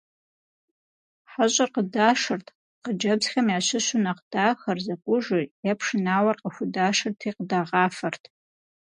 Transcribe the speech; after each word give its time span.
ХьэщӀэр 1.31 1.69
къыдашырт. 1.75 2.47
Хъыджбзхэм 2.81 3.47
ящыщу 3.57 4.01
нэхъ 4.03 4.21
дахэр, 4.31 4.77
зэкӀужыр 4.85 5.41
е 5.69 5.71
пшынауэр 5.77 6.37
къыхудашырти, 6.43 7.29
къыдагъафэрт. 7.35 8.23